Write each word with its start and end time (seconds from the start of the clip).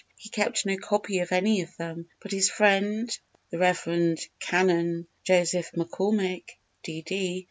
He 0.17 0.29
kept 0.29 0.65
no 0.65 0.77
copy 0.77 1.19
of 1.19 1.31
any 1.31 1.61
of 1.61 1.77
them, 1.77 2.09
but 2.21 2.31
his 2.31 2.49
friend 2.49 3.15
the 3.51 3.59
Rev. 3.59 4.17
Canon 4.39 5.05
Joseph 5.23 5.71
McCormick, 5.73 6.49
_D.D. 6.83 7.39